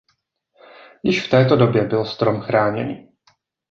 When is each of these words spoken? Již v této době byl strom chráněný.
Již 1.03 1.27
v 1.27 1.29
této 1.29 1.55
době 1.55 1.83
byl 1.87 2.05
strom 2.05 2.41
chráněný. 2.41 3.09